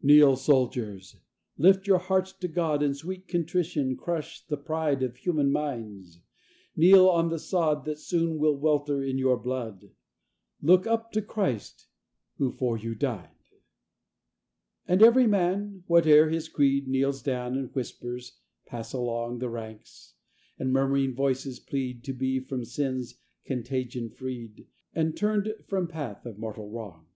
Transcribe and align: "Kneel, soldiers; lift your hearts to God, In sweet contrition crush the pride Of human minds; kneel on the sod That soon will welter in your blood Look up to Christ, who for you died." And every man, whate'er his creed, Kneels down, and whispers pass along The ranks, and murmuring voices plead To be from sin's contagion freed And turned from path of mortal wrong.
"Kneel, 0.00 0.36
soldiers; 0.36 1.16
lift 1.58 1.86
your 1.86 1.98
hearts 1.98 2.32
to 2.32 2.48
God, 2.48 2.82
In 2.82 2.94
sweet 2.94 3.28
contrition 3.28 3.94
crush 3.94 4.42
the 4.46 4.56
pride 4.56 5.02
Of 5.02 5.16
human 5.18 5.52
minds; 5.52 6.22
kneel 6.74 7.10
on 7.10 7.28
the 7.28 7.38
sod 7.38 7.84
That 7.84 7.98
soon 7.98 8.38
will 8.38 8.56
welter 8.56 9.02
in 9.04 9.18
your 9.18 9.36
blood 9.36 9.90
Look 10.62 10.86
up 10.86 11.12
to 11.12 11.20
Christ, 11.20 11.88
who 12.38 12.50
for 12.52 12.78
you 12.78 12.94
died." 12.94 13.36
And 14.88 15.02
every 15.02 15.26
man, 15.26 15.84
whate'er 15.88 16.30
his 16.30 16.48
creed, 16.48 16.88
Kneels 16.88 17.20
down, 17.22 17.54
and 17.58 17.70
whispers 17.74 18.38
pass 18.64 18.94
along 18.94 19.40
The 19.40 19.50
ranks, 19.50 20.14
and 20.58 20.72
murmuring 20.72 21.14
voices 21.14 21.60
plead 21.60 22.02
To 22.04 22.14
be 22.14 22.40
from 22.40 22.64
sin's 22.64 23.16
contagion 23.44 24.08
freed 24.08 24.68
And 24.94 25.14
turned 25.14 25.54
from 25.66 25.86
path 25.86 26.24
of 26.24 26.38
mortal 26.38 26.70
wrong. 26.70 27.08